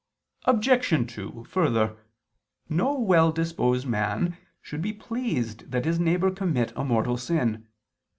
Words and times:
Obj. 0.45 1.13
2: 1.13 1.43
Further, 1.47 1.95
no 2.67 2.97
well 2.97 3.31
disposed 3.31 3.85
man 3.85 4.35
should 4.59 4.81
be 4.81 4.93
pleased 4.93 5.69
that 5.69 5.85
his 5.85 5.99
neighbor 5.99 6.31
commit 6.31 6.73
a 6.75 6.83
mortal 6.83 7.17
sin. 7.17 7.67